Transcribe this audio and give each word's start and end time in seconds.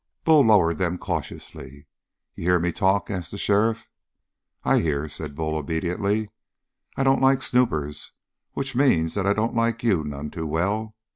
Bull 0.23 0.41
lowered 0.43 0.79
them 0.79 0.97
cautiously. 0.97 1.85
"You 2.33 2.45
hear 2.45 2.57
me 2.59 2.71
talk?" 2.71 3.11
asked 3.11 3.29
the 3.29 3.37
sheriff. 3.37 3.87
"I 4.63 4.79
hear," 4.79 5.07
said 5.07 5.35
Bull 5.35 5.55
obediently. 5.55 6.29
"I 6.97 7.03
don't 7.03 7.21
like 7.21 7.43
snoopers. 7.43 8.11
Which 8.53 8.75
means 8.75 9.13
that 9.13 9.27
I 9.27 9.33
don't 9.33 9.53
like 9.53 9.83
you 9.83 10.03
none 10.03 10.31
too 10.31 10.47
well. 10.47 10.95